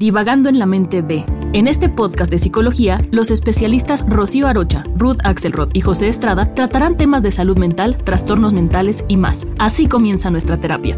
[0.00, 1.26] Divagando en la mente de.
[1.52, 6.96] En este podcast de psicología, los especialistas Rocío Arocha, Ruth Axelrod y José Estrada tratarán
[6.96, 9.46] temas de salud mental, trastornos mentales y más.
[9.58, 10.96] Así comienza nuestra terapia.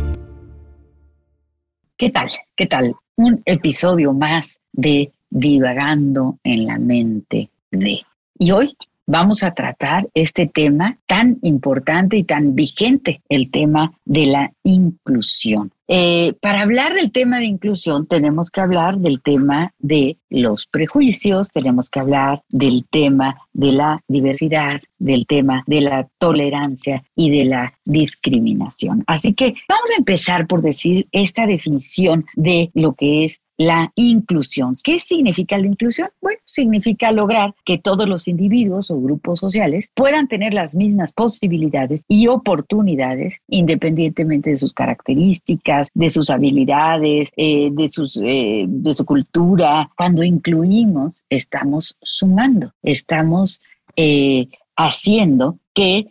[1.97, 2.31] ¿Qué tal?
[2.55, 2.95] ¿Qué tal?
[3.17, 8.03] Un episodio más de Divagando en la mente de.
[8.39, 14.27] Y hoy vamos a tratar este tema tan importante y tan vigente, el tema de
[14.27, 15.73] la inclusión.
[15.95, 21.51] Eh, para hablar del tema de inclusión tenemos que hablar del tema de los prejuicios,
[21.51, 27.45] tenemos que hablar del tema de la diversidad, del tema de la tolerancia y de
[27.45, 29.05] la discriminación.
[29.07, 34.77] Así que vamos a empezar por decir esta definición de lo que es la inclusión.
[34.83, 36.09] ¿Qué significa la inclusión?
[36.21, 42.03] Bueno, significa lograr que todos los individuos o grupos sociales puedan tener las mismas posibilidades
[42.09, 49.05] y oportunidades independientemente de sus características, de sus habilidades, eh, de, sus, eh, de su
[49.05, 49.89] cultura.
[49.97, 53.61] Cuando incluimos, estamos sumando, estamos
[53.97, 56.09] eh, haciendo que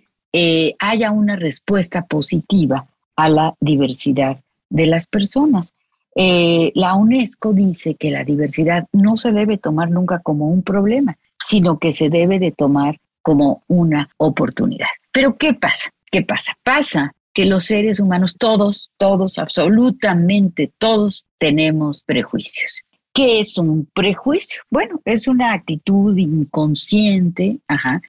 [0.80, 5.74] haya una respuesta positiva a la diversidad de las personas.
[6.16, 11.18] Eh, la UNESCO dice que la diversidad no se debe tomar nunca como un problema,
[11.44, 14.88] sino que se debe de tomar como una oportunidad.
[15.12, 15.90] Pero ¿qué pasa?
[16.12, 16.54] ¿Qué pasa?
[16.64, 22.82] Pasa que los seres humanos, todos, todos, absolutamente todos, tenemos prejuicios.
[23.14, 24.62] ¿Qué es un prejuicio?
[24.70, 27.60] Bueno, es una actitud inconsciente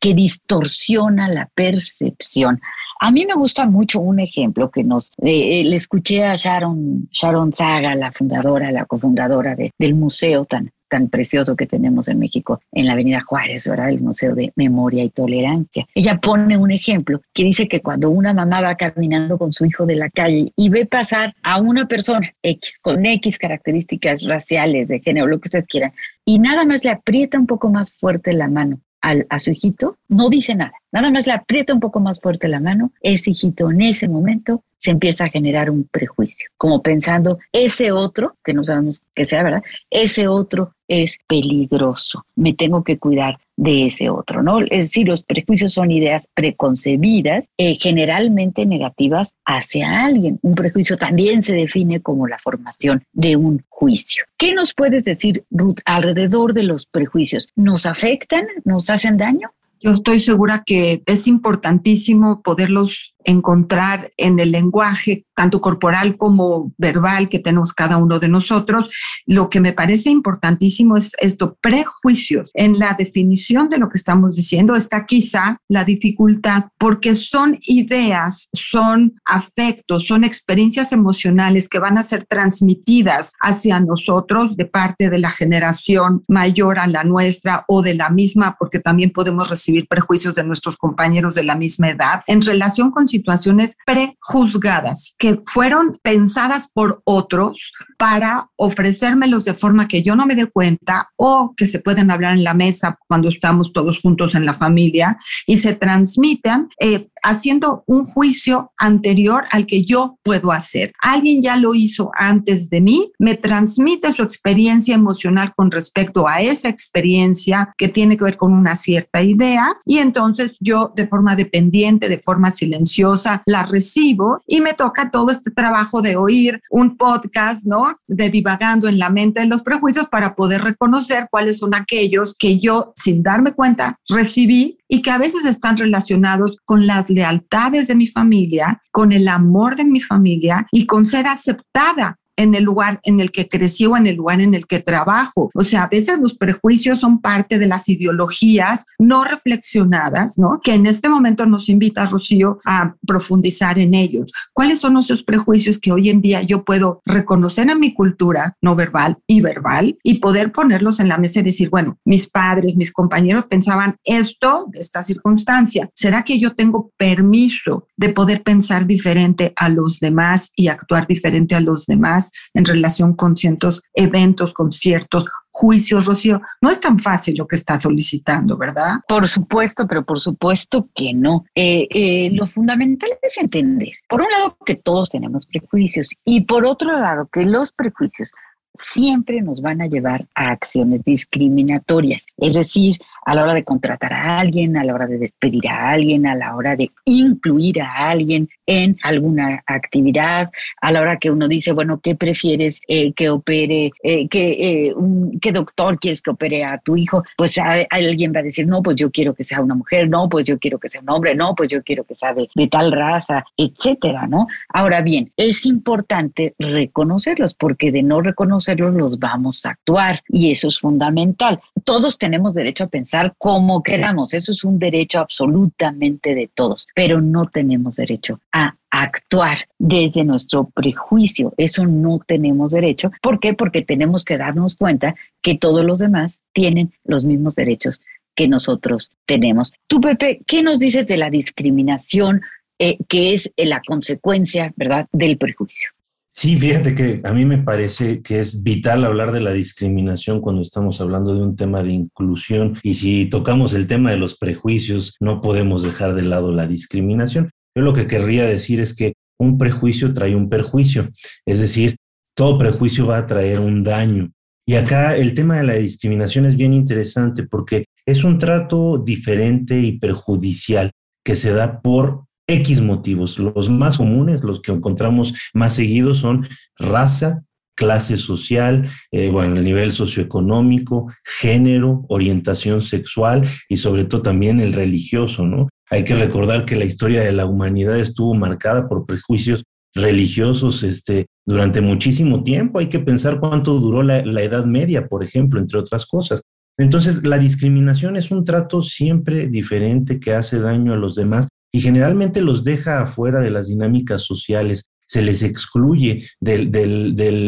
[0.00, 2.60] que distorsiona la percepción.
[3.04, 7.08] A mí me gusta mucho un ejemplo que nos eh, eh, le escuché a Sharon,
[7.10, 12.60] Sharon Saga, la fundadora, la cofundadora del museo tan, tan precioso que tenemos en México,
[12.70, 13.88] en la Avenida Juárez, ¿verdad?
[13.88, 15.84] El Museo de Memoria y Tolerancia.
[15.96, 19.84] Ella pone un ejemplo que dice que cuando una mamá va caminando con su hijo
[19.84, 25.00] de la calle y ve pasar a una persona X, con X características raciales, de
[25.00, 25.92] género, lo que usted quiera,
[26.24, 30.28] y nada más le aprieta un poco más fuerte la mano a su hijito, no
[30.28, 33.82] dice nada, nada más le aprieta un poco más fuerte la mano, ese hijito en
[33.82, 39.00] ese momento se empieza a generar un prejuicio, como pensando, ese otro, que no sabemos
[39.14, 44.58] que sea verdad, ese otro es peligroso, me tengo que cuidar de ese otro, ¿no?
[44.60, 50.40] Es decir, los prejuicios son ideas preconcebidas, eh, generalmente negativas hacia alguien.
[50.42, 54.24] Un prejuicio también se define como la formación de un juicio.
[54.36, 57.48] ¿Qué nos puedes decir, Ruth, alrededor de los prejuicios?
[57.54, 58.46] ¿Nos afectan?
[58.64, 59.52] ¿Nos hacen daño?
[59.82, 67.28] Yo estoy segura que es importantísimo poderlos encontrar en el lenguaje, tanto corporal como verbal
[67.28, 68.90] que tenemos cada uno de nosotros.
[69.26, 72.50] Lo que me parece importantísimo es esto, prejuicios.
[72.54, 78.48] En la definición de lo que estamos diciendo está quizá la dificultad porque son ideas,
[78.52, 85.18] son afectos, son experiencias emocionales que van a ser transmitidas hacia nosotros de parte de
[85.18, 90.34] la generación mayor a la nuestra o de la misma, porque también podemos recibir prejuicios
[90.34, 96.68] de nuestros compañeros de la misma edad en relación con situaciones prejuzgadas que fueron pensadas
[96.72, 101.78] por otros para ofrecérmelos de forma que yo no me dé cuenta o que se
[101.78, 106.68] pueden hablar en la mesa cuando estamos todos juntos en la familia y se transmitan
[106.80, 110.92] eh, haciendo un juicio anterior al que yo puedo hacer.
[111.00, 116.40] Alguien ya lo hizo antes de mí, me transmite su experiencia emocional con respecto a
[116.40, 121.36] esa experiencia que tiene que ver con una cierta idea y entonces yo de forma
[121.36, 123.01] dependiente, de forma silenciosa,
[123.46, 127.96] la recibo y me toca todo este trabajo de oír un podcast, ¿no?
[128.06, 132.58] De divagando en la mente de los prejuicios para poder reconocer cuáles son aquellos que
[132.58, 137.94] yo, sin darme cuenta, recibí y que a veces están relacionados con las lealtades de
[137.94, 143.00] mi familia, con el amor de mi familia y con ser aceptada en el lugar
[143.04, 145.50] en el que crecí o en el lugar en el que trabajo.
[145.54, 150.60] O sea, a veces los prejuicios son parte de las ideologías no reflexionadas, ¿no?
[150.62, 154.32] Que en este momento nos invita, Rocío, a profundizar en ellos.
[154.52, 158.74] ¿Cuáles son esos prejuicios que hoy en día yo puedo reconocer en mi cultura no
[158.74, 162.92] verbal y verbal y poder ponerlos en la mesa y decir, bueno, mis padres, mis
[162.92, 165.90] compañeros pensaban esto de esta circunstancia.
[165.94, 171.54] ¿Será que yo tengo permiso de poder pensar diferente a los demás y actuar diferente
[171.54, 176.40] a los demás en relación con ciertos eventos, con ciertos juicios, Rocío?
[176.60, 179.00] No es tan fácil lo que está solicitando, ¿verdad?
[179.08, 181.44] Por supuesto, pero por supuesto que no.
[181.54, 186.64] Eh, eh, lo fundamental es entender, por un lado, que todos tenemos prejuicios y por
[186.64, 188.30] otro lado, que los prejuicios
[188.74, 192.24] siempre nos van a llevar a acciones discriminatorias.
[192.38, 195.90] Es decir, a la hora de contratar a alguien, a la hora de despedir a
[195.90, 201.30] alguien, a la hora de incluir a alguien en alguna actividad, a la hora que
[201.30, 203.92] uno dice, bueno, ¿qué prefieres eh, que opere?
[204.02, 204.94] Eh, eh,
[205.40, 207.22] ¿Qué doctor quieres que opere a tu hijo?
[207.36, 207.58] Pues
[207.90, 210.58] alguien va a decir, no, pues yo quiero que sea una mujer, no, pues yo
[210.58, 213.44] quiero que sea un hombre, no, pues yo quiero que sea de, de tal raza,
[213.56, 214.46] etcétera, ¿no?
[214.68, 220.68] Ahora bien, es importante reconocerlos porque de no reconocer los vamos a actuar y eso
[220.68, 221.60] es fundamental.
[221.84, 227.20] Todos tenemos derecho a pensar como queramos, eso es un derecho absolutamente de todos, pero
[227.20, 231.54] no tenemos derecho a actuar desde nuestro prejuicio.
[231.56, 233.10] Eso no tenemos derecho.
[233.22, 233.54] ¿Por qué?
[233.54, 238.00] Porque tenemos que darnos cuenta que todos los demás tienen los mismos derechos
[238.34, 239.72] que nosotros tenemos.
[239.86, 242.42] Tú, Pepe, ¿qué nos dices de la discriminación
[242.78, 245.90] eh, que es la consecuencia, ¿verdad?, del prejuicio.
[246.34, 250.62] Sí, fíjate que a mí me parece que es vital hablar de la discriminación cuando
[250.62, 255.14] estamos hablando de un tema de inclusión y si tocamos el tema de los prejuicios,
[255.20, 257.50] no podemos dejar de lado la discriminación.
[257.76, 261.10] Yo lo que querría decir es que un prejuicio trae un perjuicio,
[261.46, 261.96] es decir,
[262.34, 264.30] todo prejuicio va a traer un daño.
[264.66, 269.78] Y acá el tema de la discriminación es bien interesante porque es un trato diferente
[269.78, 270.92] y perjudicial
[271.24, 273.38] que se da por X motivos.
[273.38, 277.42] Los más comunes, los que encontramos más seguidos son raza,
[277.74, 284.72] clase social, eh, bueno, el nivel socioeconómico, género, orientación sexual y sobre todo también el
[284.72, 285.68] religioso, ¿no?
[285.90, 289.62] Hay que recordar que la historia de la humanidad estuvo marcada por prejuicios
[289.94, 292.78] religiosos este, durante muchísimo tiempo.
[292.78, 296.40] Hay que pensar cuánto duró la, la Edad Media, por ejemplo, entre otras cosas.
[296.78, 301.80] Entonces, la discriminación es un trato siempre diferente que hace daño a los demás y
[301.80, 306.64] generalmente los deja afuera de las dinámicas sociales, se les excluye de,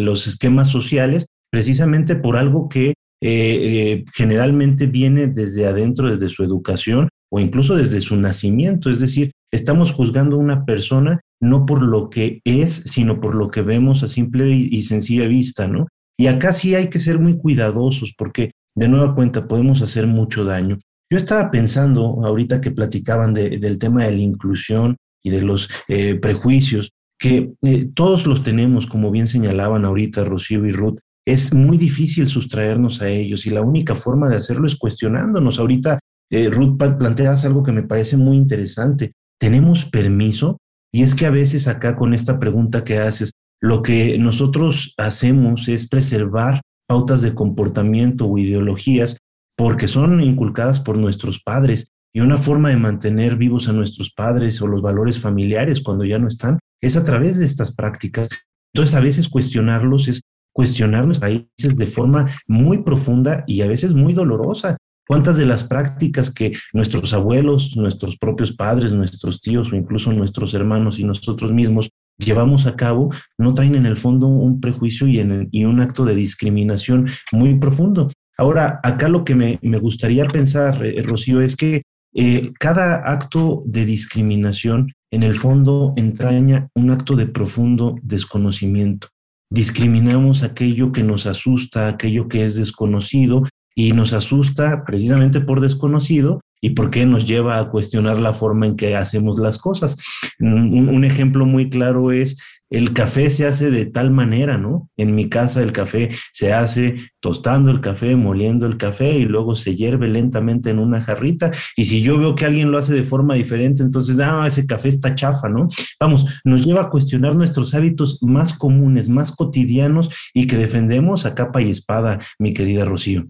[0.02, 6.42] los esquemas sociales precisamente por algo que eh, eh, generalmente viene desde adentro, desde su
[6.42, 8.90] educación o incluso desde su nacimiento.
[8.90, 13.50] Es decir, estamos juzgando a una persona no por lo que es, sino por lo
[13.50, 15.86] que vemos a simple y, sencilla vista, ¿no?
[16.18, 20.44] Y acá sí hay que ser muy cuidadosos porque de nueva cuenta podemos hacer mucho
[20.44, 20.78] daño.
[21.14, 26.16] Yo estaba pensando ahorita que platicaban del tema de la inclusión y de los eh,
[26.16, 26.90] prejuicios,
[27.20, 32.26] que eh, todos los tenemos, como bien señalaban ahorita Rocío y Ruth, es muy difícil
[32.26, 35.60] sustraernos a ellos y la única forma de hacerlo es cuestionándonos.
[35.60, 36.00] Ahorita
[36.32, 39.12] eh, Ruth planteas algo que me parece muy interesante.
[39.38, 40.58] ¿Tenemos permiso?
[40.92, 43.30] Y es que a veces acá con esta pregunta que haces,
[43.62, 49.16] lo que nosotros hacemos es preservar pautas de comportamiento o ideologías
[49.56, 54.60] porque son inculcadas por nuestros padres y una forma de mantener vivos a nuestros padres
[54.62, 58.28] o los valores familiares cuando ya no están es a través de estas prácticas.
[58.72, 60.22] Entonces a veces cuestionarlos es
[60.52, 64.76] cuestionar nuestras raíces de forma muy profunda y a veces muy dolorosa.
[65.06, 70.54] ¿Cuántas de las prácticas que nuestros abuelos, nuestros propios padres, nuestros tíos o incluso nuestros
[70.54, 75.20] hermanos y nosotros mismos llevamos a cabo no traen en el fondo un prejuicio y,
[75.50, 78.08] y un acto de discriminación muy profundo?
[78.36, 81.82] Ahora, acá lo que me, gustaría pensar, eh, Rocío, es que
[82.14, 89.08] eh, cada acto de discriminación en el fondo entraña un acto de profundo desconocimiento.
[89.50, 93.44] Discriminamos aquello que nos asusta, aquello que es desconocido
[93.74, 98.66] y nos asusta precisamente por desconocido y por qué nos lleva a cuestionar la forma
[98.66, 99.98] en que hacemos las cosas.
[100.38, 102.38] un ejemplo muy claro es
[102.74, 104.90] el café se hace de tal manera, ¿no?
[104.96, 109.54] En mi casa el café se hace tostando el café, moliendo el café y luego
[109.54, 111.52] se hierve lentamente en una jarrita.
[111.76, 114.88] Y si yo veo que alguien lo hace de forma diferente, entonces, ah, ese café
[114.88, 115.68] está chafa, ¿no?
[116.00, 121.34] Vamos, nos lleva a cuestionar nuestros hábitos más comunes, más cotidianos y que defendemos a
[121.36, 123.28] capa y espada, mi querida Rocío.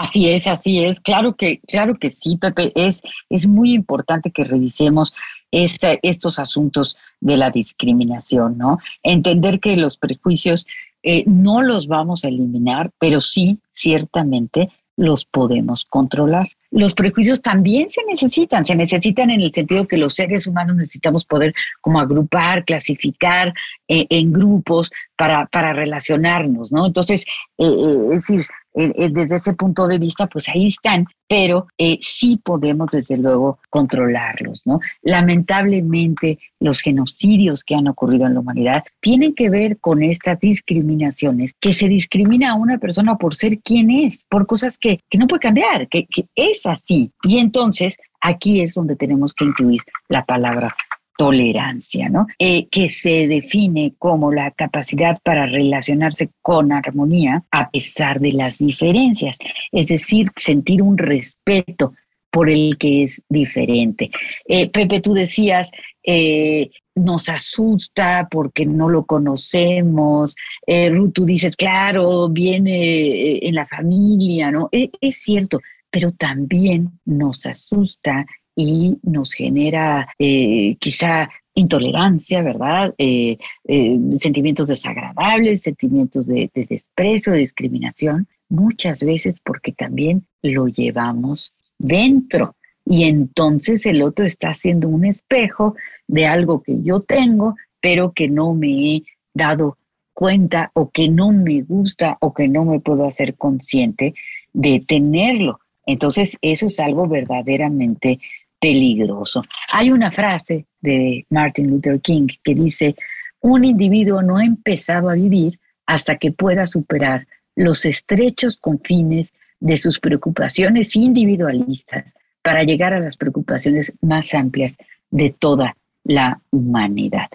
[0.00, 0.98] Así es, así es.
[0.98, 2.72] Claro que, claro que sí, Pepe.
[2.74, 5.12] Es, es muy importante que revisemos
[5.50, 8.78] estos asuntos de la discriminación, ¿no?
[9.02, 10.66] Entender que los prejuicios
[11.02, 16.48] eh, no los vamos a eliminar, pero sí, ciertamente, los podemos controlar.
[16.70, 21.26] Los prejuicios también se necesitan, se necesitan en el sentido que los seres humanos necesitamos
[21.26, 21.52] poder
[21.82, 23.52] como agrupar, clasificar
[23.88, 26.86] eh, en grupos para, para relacionarnos, ¿no?
[26.86, 27.24] Entonces,
[27.58, 31.98] eh, es decir, eh, eh, desde ese punto de vista, pues ahí están, pero eh,
[32.00, 34.64] sí podemos desde luego controlarlos.
[35.02, 41.54] Lamentablemente, los genocidios que han ocurrido en la humanidad tienen que ver con estas discriminaciones,
[41.60, 45.26] que se discrimina a una persona por ser quien es, por cosas que, que no
[45.26, 47.12] puede cambiar, que, que es así.
[47.24, 50.74] Y entonces, aquí es donde tenemos que incluir la palabra
[51.20, 52.28] tolerancia, ¿no?
[52.38, 58.56] Eh, que se define como la capacidad para relacionarse con armonía a pesar de las
[58.56, 59.36] diferencias,
[59.70, 61.92] es decir, sentir un respeto
[62.30, 64.10] por el que es diferente.
[64.46, 65.70] Eh, Pepe, tú decías,
[66.02, 70.34] eh, nos asusta porque no lo conocemos.
[70.66, 74.70] Ruth, tú dices, claro, viene en la familia, ¿no?
[74.72, 75.60] es cierto,
[75.90, 78.24] pero también nos asusta
[78.62, 82.94] y nos genera eh, quizá intolerancia, ¿verdad?
[82.98, 90.68] Eh, eh, sentimientos desagradables, sentimientos de, de desprecio, de discriminación, muchas veces porque también lo
[90.68, 92.54] llevamos dentro.
[92.84, 95.74] Y entonces el otro está haciendo un espejo
[96.06, 99.02] de algo que yo tengo, pero que no me he
[99.32, 99.78] dado
[100.12, 104.14] cuenta o que no me gusta o que no me puedo hacer consciente
[104.52, 105.60] de tenerlo.
[105.86, 108.20] Entonces eso es algo verdaderamente
[108.60, 109.42] peligroso.
[109.72, 112.94] Hay una frase de Martin Luther King que dice,
[113.40, 117.26] un individuo no ha empezado a vivir hasta que pueda superar
[117.56, 124.74] los estrechos confines de sus preocupaciones individualistas para llegar a las preocupaciones más amplias
[125.10, 127.28] de toda la humanidad.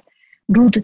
[0.48, 0.78] Ruth,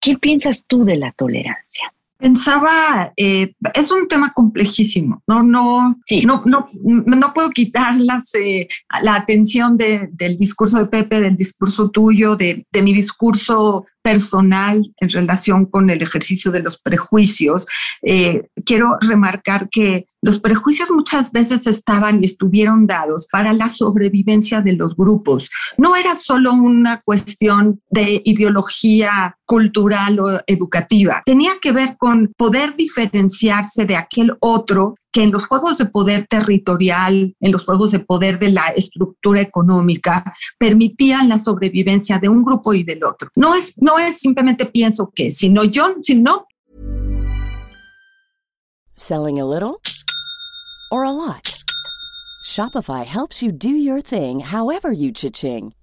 [0.00, 1.92] ¿qué piensas tú de la tolerancia?
[2.18, 7.94] Pensaba, eh, es un tema complejísimo, no, no, no, no, no puedo quitar
[8.34, 8.68] eh,
[9.02, 15.10] la atención del discurso de Pepe, del discurso tuyo, de, de mi discurso personal en
[15.10, 17.66] relación con el ejercicio de los prejuicios.
[18.02, 24.60] Eh, quiero remarcar que los prejuicios muchas veces estaban y estuvieron dados para la sobrevivencia
[24.60, 25.50] de los grupos.
[25.76, 32.76] No era solo una cuestión de ideología cultural o educativa, tenía que ver con poder
[32.76, 38.00] diferenciarse de aquel otro que en los juegos de poder territorial, en los juegos de
[38.00, 43.30] poder de la estructura económica, permitían la sobrevivencia de un grupo y del otro.
[43.34, 46.46] No es, no es simplemente pienso que, sino yo, sino.
[48.94, 49.80] Selling a little
[50.92, 51.64] or a lot.
[52.44, 55.72] Shopify helps you do your thing however you cha-ching.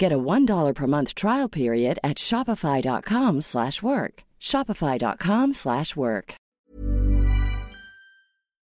[0.00, 4.24] Get a $1 per month trial period at shopify.com/work.
[4.40, 6.40] shopify.com/work.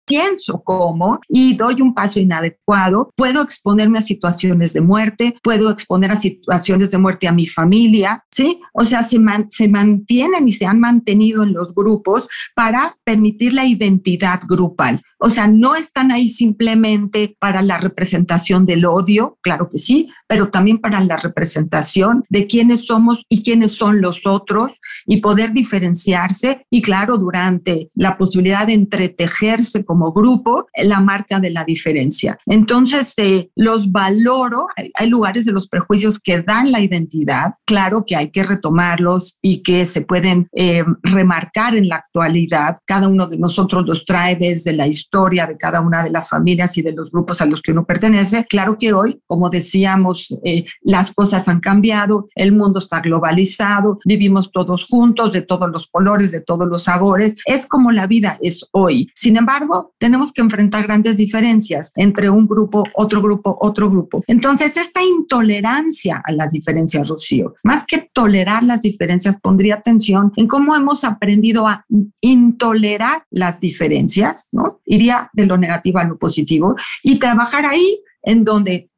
[0.09, 6.09] Pienso cómo y doy un paso inadecuado, puedo exponerme a situaciones de muerte, puedo exponer
[6.09, 8.59] a situaciones de muerte a mi familia, ¿sí?
[8.73, 9.19] O sea, se,
[9.51, 15.03] se mantienen y se han mantenido en los grupos para permitir la identidad grupal.
[15.19, 20.49] O sea, no están ahí simplemente para la representación del odio, claro que sí, pero
[20.49, 26.67] también para la representación de quiénes somos y quiénes son los otros y poder diferenciarse
[26.69, 32.37] y claro, durante la posibilidad de entretejerse como grupo, la marca de la diferencia.
[32.45, 38.15] Entonces, eh, los valoro, hay, lugares de los prejuicios que dan la identidad, claro que
[38.15, 43.39] hay que retomarlos y que se pueden eh, remarcar en la actualidad, cada uno de
[43.39, 47.09] nosotros los trae desde la historia de cada una de las familias y de los
[47.09, 48.45] grupos a los que uno pertenece.
[48.47, 54.51] Claro que hoy, como decíamos, eh, las cosas han cambiado, el mundo está globalizado, vivimos
[54.51, 57.35] todos juntos, de todos los colores, de todos los sabores.
[57.45, 59.09] Es como la vida es hoy.
[59.13, 64.23] Sin embargo, tenemos que enfrentar grandes diferencias entre un grupo, otro grupo, otro grupo.
[64.27, 70.47] Entonces, esta intolerancia a las diferencias, Rocío, más que tolerar las diferencias, pondría atención en
[70.47, 71.85] cómo hemos aprendido a
[72.21, 74.79] intolerar las diferencias, ¿no?
[74.85, 78.89] iría de lo negativo a lo positivo y trabajar ahí en donde,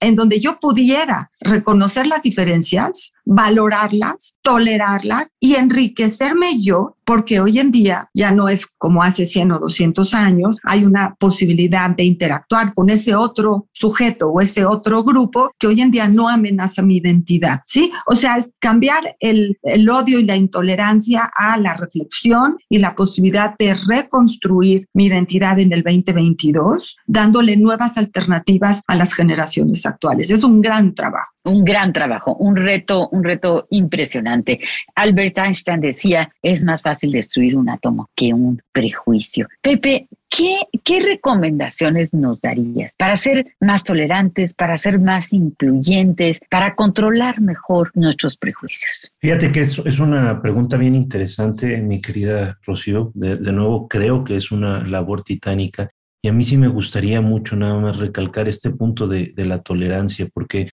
[0.00, 7.70] en donde yo pudiera reconocer las diferencias, valorarlas, tolerarlas y enriquecerme yo, porque hoy en
[7.70, 12.72] día ya no es como hace 100 o 200 años, hay una posibilidad de interactuar
[12.72, 16.96] con ese otro sujeto o ese otro grupo que hoy en día no amenaza mi
[16.96, 17.92] identidad, ¿sí?
[18.06, 22.94] O sea, es cambiar el, el odio y la intolerancia a la reflexión y la
[22.94, 30.30] posibilidad de reconstruir mi identidad en el 2022, dándole nuevas alternativas a las generaciones actuales.
[30.30, 31.37] Es un gran trabajo.
[31.48, 34.60] Un gran trabajo, un reto, un reto impresionante.
[34.94, 39.48] Albert Einstein decía, es más fácil destruir un átomo que un prejuicio.
[39.62, 46.74] Pepe, ¿Qué, ¿Qué, recomendaciones nos darías para ser más tolerantes, para ser más incluyentes, para
[46.74, 49.10] controlar mejor nuestros prejuicios?
[49.20, 53.10] Fíjate que es, es una pregunta bien interesante, mi querida Rocío.
[53.14, 55.90] De, de, nuevo, creo que es una labor titánica
[56.22, 59.62] y a mí sí me gustaría mucho nada más recalcar este punto de, de la
[59.62, 60.70] tolerancia, porque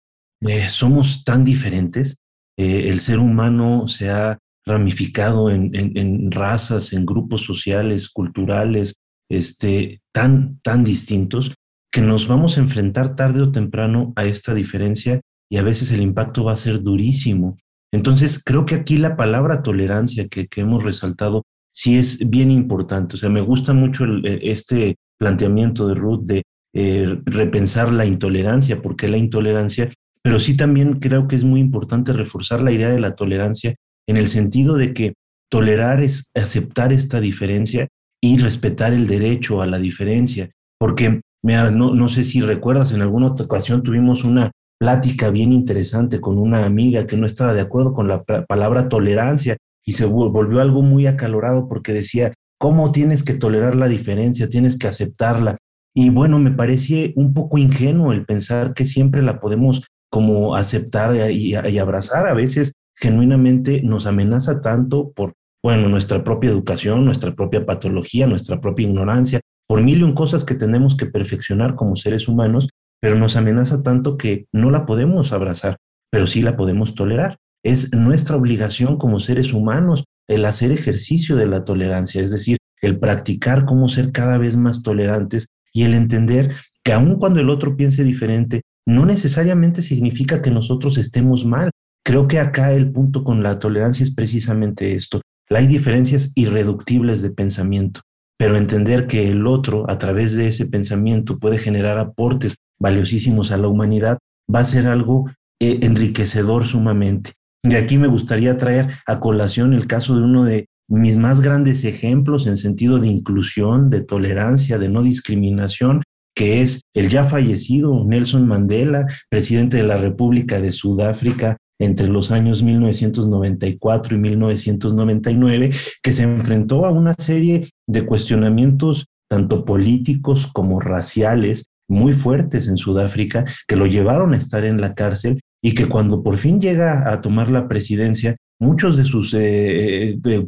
[0.47, 2.17] eh, somos tan diferentes.
[2.57, 8.95] Eh, el ser humano se ha ramificado en, razas, en grupos sociales, culturales,
[9.29, 11.53] este, tan, tan distintos,
[11.91, 15.21] que nos vamos a enfrentar tarde o temprano a esta diferencia
[15.51, 17.57] y a veces el impacto va a ser durísimo.
[17.91, 23.15] Entonces, creo que aquí la palabra tolerancia que, hemos resaltado sí es bien importante.
[23.15, 28.81] O sea, me gusta mucho el, este planteamiento de Ruth de eh, repensar la intolerancia,
[28.81, 29.91] porque la intolerancia
[30.23, 33.75] pero sí también creo que es muy importante reforzar la idea de la tolerancia
[34.07, 35.13] en el sentido de que
[35.51, 37.87] tolerar es aceptar esta diferencia
[38.21, 40.49] y respetar el derecho a la diferencia,
[40.79, 46.19] porque mira, no, no sé si recuerdas, en alguna ocasión tuvimos una plática bien interesante
[46.19, 50.61] con una amiga que no estaba de acuerdo con la palabra tolerancia y se volvió
[50.61, 54.47] algo muy acalorado porque decía, ¿cómo tienes que tolerar la diferencia?
[54.47, 55.57] Tienes que aceptarla.
[55.95, 61.32] Y bueno, me parecía un poco ingenuo el pensar que siempre la podemos como aceptar
[61.32, 62.27] y, abrazar.
[62.27, 68.62] A veces genuinamente nos amenaza tanto por, bueno, nuestra propia educación, nuestra propia patología, nuestra
[68.62, 72.70] propia ignorancia, por mil y un cosas que tenemos que perfeccionar como seres humanos,
[73.01, 75.77] pero nos amenaza tanto que no la podemos abrazar,
[76.12, 77.38] pero sí la podemos tolerar.
[77.63, 83.00] Es nuestra obligación como seres humanos el hacer ejercicio de la tolerancia, es decir, el
[83.00, 87.75] practicar cómo ser cada vez más tolerantes y el entender que aun cuando el otro
[87.75, 91.71] piense diferente, no necesariamente significa que nosotros estemos mal.
[92.05, 95.21] Creo que acá el punto con la tolerancia es precisamente esto.
[95.49, 98.01] Hay diferencias irreductibles de pensamiento,
[98.37, 103.58] pero entender que el otro, a través de ese pensamiento, puede generar aportes valiosísimos a
[103.58, 104.17] la humanidad,
[104.53, 105.29] va a ser algo
[105.62, 107.34] eh, enriquecedor sumamente.
[107.63, 111.86] De aquí me gustaría traer a colación el caso de uno de mis más grandes
[111.86, 116.03] ejemplos en sentido de inclusión, de tolerancia, de no discriminación,
[116.36, 122.32] que es el ya fallecido Nelson Mandela, presidente de la República de Sudáfrica entre los
[122.32, 125.69] años 1994 y 1999,
[126.02, 132.78] que se enfrentó a una serie de cuestionamientos tanto políticos como raciales muy fuertes en
[132.78, 137.12] Sudáfrica, que lo llevaron a estar en la cárcel y que cuando por fin llega
[137.12, 140.45] a tomar la presidencia, muchos de sus eh, eh,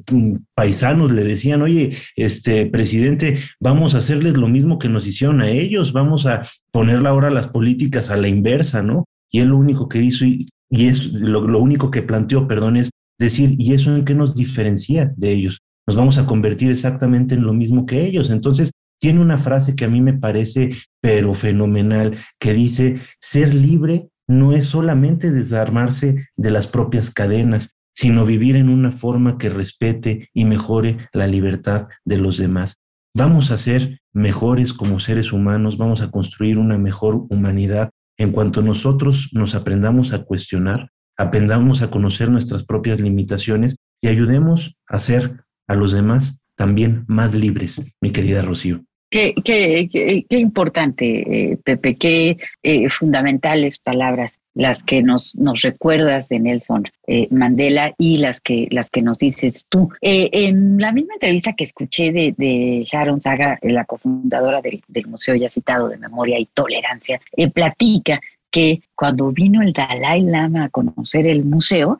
[0.55, 5.49] paisanos le decían, oye, este presidente, vamos a hacerles lo mismo que nos hicieron a
[5.49, 9.05] ellos, vamos a ponerle ahora las políticas a la inversa, ¿no?
[9.31, 12.77] Y él lo único que hizo, y, y es lo, lo único que planteó, perdón,
[12.77, 15.59] es decir, ¿y eso en qué nos diferencia de ellos?
[15.87, 18.29] Nos vamos a convertir exactamente en lo mismo que ellos.
[18.31, 24.09] Entonces, tiene una frase que a mí me parece pero fenomenal, que dice, ser libre
[24.27, 30.29] no es solamente desarmarse de las propias cadenas, sino vivir en una forma que respete
[30.33, 32.77] y mejore la libertad de los demás.
[33.15, 38.61] Vamos a ser mejores como seres humanos, vamos a construir una mejor humanidad en cuanto
[38.61, 45.43] nosotros nos aprendamos a cuestionar, aprendamos a conocer nuestras propias limitaciones y ayudemos a ser
[45.67, 48.83] a los demás también más libres, mi querida Rocío.
[49.09, 55.61] Qué, qué, qué, qué importante, eh, Pepe, qué eh, fundamentales palabras las que nos, nos
[55.61, 59.89] recuerdas de Nelson eh, Mandela y las que, las que nos dices tú.
[60.01, 65.49] Eh, en la misma entrevista que escuché de, Sharon Saga, la cofundadora del, Museo ya
[65.49, 67.21] citado de Memoria y Tolerancia,
[67.53, 71.99] platica que cuando vino el Dalai Lama a conocer el museo,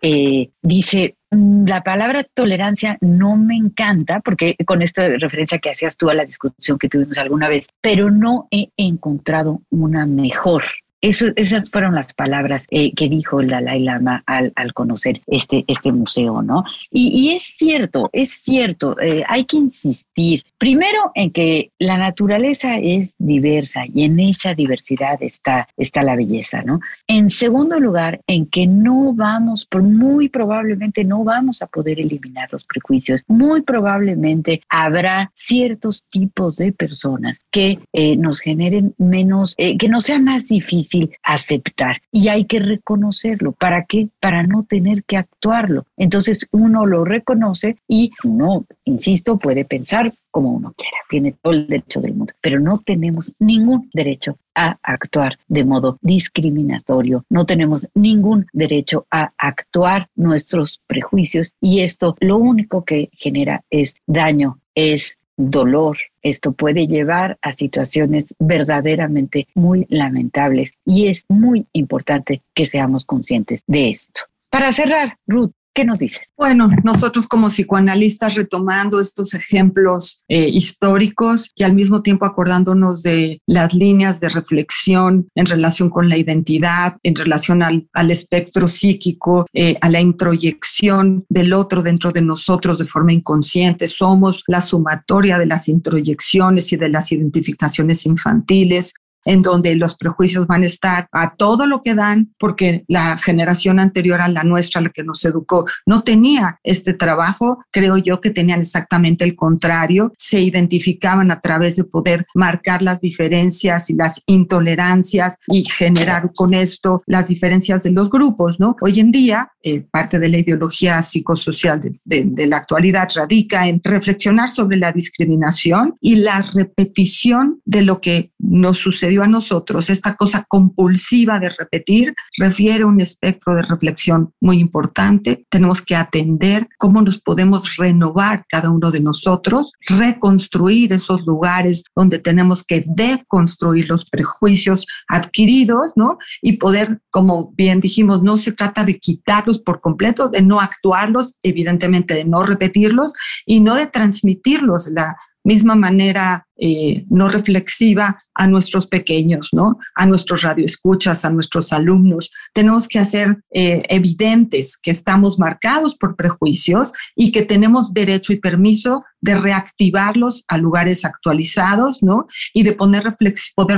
[0.61, 6.13] dice, la palabra tolerancia no me encanta, porque con esta referencia que hacías tú a
[6.13, 10.63] la discusión que tuvimos alguna vez, pero no he encontrado una mejor
[11.05, 15.63] Eso, esas fueron las palabras eh, que dijo el Dalai Lama al, al conocer este,
[15.67, 16.63] este museo, ¿no?
[16.89, 23.13] Y, es cierto, es cierto, eh, hay que insistir primero en que la naturaleza es
[23.19, 26.79] diversa y en esa diversidad está, está la belleza, ¿no?
[27.05, 32.63] En segundo lugar, en que no vamos, muy probablemente no vamos a poder eliminar los
[32.63, 40.05] prejuicios, muy probablemente habrá ciertos tipos de personas que eh, nos generen menos, que nos
[40.05, 43.51] sea más difícil aceptar y hay que reconocerlo.
[43.51, 44.10] ¿Para qué?
[44.19, 45.86] Para no tener que actuarlo.
[45.97, 51.65] Entonces uno lo reconoce y uno, insisto, puede pensar como uno quiera, tiene todo el
[51.67, 57.88] derecho del mundo, pero no tenemos ningún derecho a actuar de modo discriminatorio, no tenemos
[57.93, 65.17] ningún derecho a actuar nuestros prejuicios y esto lo único que genera es daño, es
[65.38, 65.98] dolor.
[66.21, 73.62] Esto puede llevar a situaciones verdaderamente muy lamentables y es muy importante que seamos conscientes
[73.67, 74.21] de esto.
[74.50, 76.21] Para cerrar, Ruth, ¿Qué nos dices?
[76.38, 83.41] Bueno, nosotros como psicoanalistas retomando estos ejemplos eh, históricos y al mismo tiempo acordándonos de
[83.45, 89.75] las líneas de reflexión en relación con la identidad, en relación al, espectro psíquico, eh,
[89.81, 93.88] a la introyección del otro dentro de nosotros de forma inconsciente.
[93.88, 98.93] Somos la sumatoria de las introyecciones y de las identificaciones infantiles
[99.25, 103.79] en donde los prejuicios van a estar a todo lo que dan, porque la generación
[103.79, 107.63] anterior a la nuestra, la que nos educó, no tenía este trabajo.
[107.71, 110.13] Creo yo que tenían exactamente el contrario.
[110.17, 116.53] Se identificaban a través de poder marcar las diferencias y las intolerancias y generar con
[116.53, 118.75] esto las diferencias de los grupos, ¿no?
[118.81, 123.81] Hoy en día, eh, parte de la ideología psicosocial de, de la actualidad radica en
[123.83, 130.15] reflexionar sobre la discriminación y la repetición de lo que nos sucedió a nosotros, esta
[130.15, 135.45] cosa compulsiva de repetir, refiere un espectro de reflexión muy importante.
[135.49, 142.19] Tenemos que atender cómo nos podemos renovar cada uno de nosotros, reconstruir esos lugares donde
[142.19, 146.17] tenemos que deconstruir los prejuicios adquiridos, ¿no?
[146.41, 151.36] Y poder, como bien dijimos, no se trata de quitarlos por completo, de no actuarlos,
[151.43, 153.13] evidentemente de no repetirlos
[153.45, 159.77] y no de transmitirlos la misma manera eh, no reflexiva a nuestros pequeños, ¿no?
[159.95, 162.31] A nuestros radioescuchas, a nuestros alumnos.
[162.53, 168.37] Tenemos que hacer eh, evidentes que estamos marcados por prejuicios y que tenemos derecho y
[168.37, 172.27] permiso de reactivarlos a lugares actualizados, ¿no?
[172.53, 173.03] Y de poder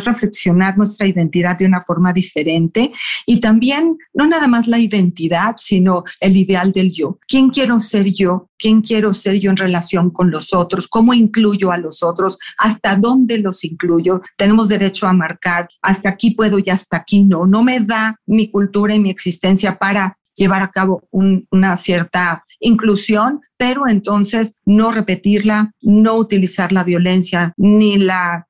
[0.03, 2.91] reflexionar nuestra identidad de una forma diferente.
[3.25, 7.19] Y también, no nada más la identidad, sino el ideal del yo.
[7.27, 8.49] ¿Quién quiero ser yo?
[8.57, 10.87] ¿Quién quiero ser yo en relación con los otros?
[10.87, 12.39] ¿Cómo incluyo a los otros?
[12.67, 14.21] Hasta dónde los incluyo.
[14.37, 17.45] Tenemos derecho a marcar hasta aquí puedo y hasta aquí no.
[17.45, 23.41] No me da mi cultura y mi existencia para llevar a cabo una cierta inclusión,
[23.57, 28.46] pero entonces no repetirla, no utilizar la violencia, ni la,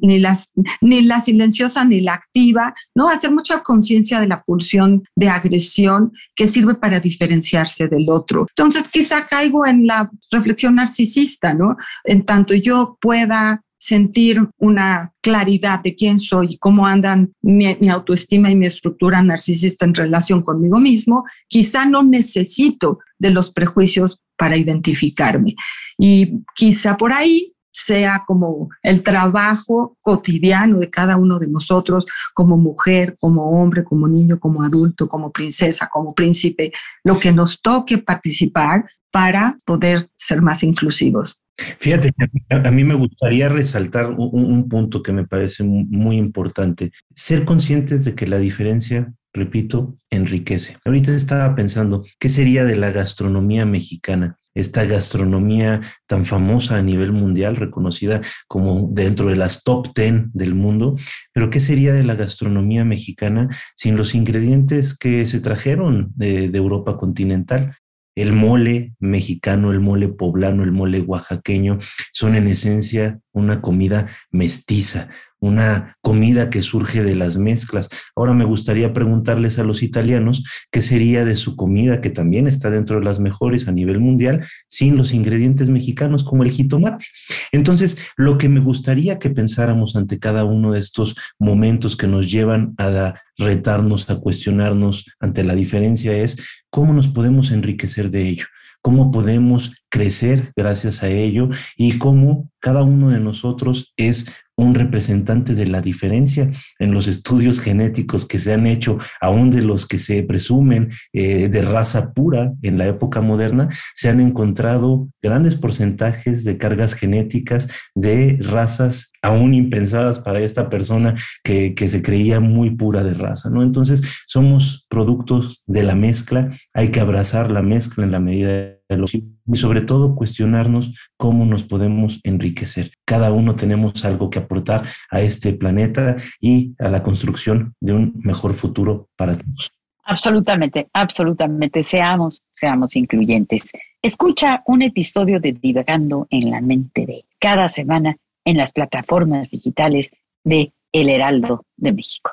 [0.00, 3.08] ni, las, ni la silenciosa ni la activa, ¿no?
[3.08, 8.46] Hacer mucha conciencia de la pulsión de agresión que sirve para diferenciarse del otro.
[8.50, 11.76] Entonces quizá caigo en la reflexión narcisista, ¿no?
[12.04, 18.50] En tanto yo pueda sentir una claridad de quién soy y cómo andan mi, autoestima
[18.50, 24.58] y mi estructura narcisista en relación conmigo mismo, quizá no necesito de los prejuicios para
[24.58, 25.54] identificarme.
[25.98, 32.04] Y quizá por ahí sea como el trabajo cotidiano de cada uno de nosotros,
[32.34, 36.72] como mujer, como hombre, como niño, como adulto, como princesa, como príncipe,
[37.04, 41.42] lo que nos toque participar para poder ser más inclusivos.
[41.78, 42.12] Fíjate,
[42.48, 46.90] a, mí me gustaría resaltar un, punto que me parece muy importante.
[47.14, 50.78] Ser conscientes de que la diferencia, repito, enriquece.
[50.84, 54.38] Ahorita estaba pensando, ¿qué sería de la gastronomía mexicana?
[54.54, 60.54] Esta gastronomía tan famosa a nivel mundial, reconocida como dentro de las top 10 del
[60.54, 60.96] mundo,
[61.32, 66.96] pero ¿qué sería de la gastronomía mexicana sin los ingredientes que se trajeron de Europa
[66.96, 67.76] continental?
[68.16, 71.78] El mole mexicano, el mole poblano, el mole oaxaqueño
[72.12, 75.08] son en esencia una comida mestiza,
[75.40, 77.88] una comida que surge de las mezclas.
[78.14, 82.70] Ahora me gustaría preguntarles a los italianos qué sería de su comida, que también está
[82.70, 87.06] dentro de las mejores a nivel mundial, sin los ingredientes mexicanos como el jitomate.
[87.52, 92.30] Entonces, lo que me gustaría que pensáramos ante cada uno de estos momentos que nos
[92.30, 96.36] llevan a retarnos, a cuestionarnos ante la diferencia es
[96.68, 98.44] cómo nos podemos enriquecer de ello
[98.82, 105.54] cómo podemos crecer gracias a ello y cómo cada uno de nosotros es un representante
[105.54, 109.98] de la diferencia en los estudios genéticos que se han hecho, aún de los que
[109.98, 116.44] se presumen eh, de raza pura en la época moderna, se han encontrado grandes porcentajes
[116.44, 122.70] de cargas genéticas de razas aún impensadas para esta persona que, que se creía muy
[122.70, 123.62] pura de raza, ¿no?
[123.62, 128.79] Entonces, somos productos de la mezcla, hay que abrazar la mezcla en la medida
[129.12, 132.92] y sobre todo cuestionarnos cómo nos podemos enriquecer.
[133.04, 138.20] Cada uno tenemos algo que aportar a este planeta y a la construcción de un
[138.22, 139.70] mejor futuro para todos.
[140.04, 141.84] Absolutamente, absolutamente.
[141.84, 143.70] Seamos, seamos incluyentes.
[144.02, 150.10] Escucha un episodio de Divagando en la mente de cada semana en las plataformas digitales
[150.42, 152.32] de El Heraldo de México.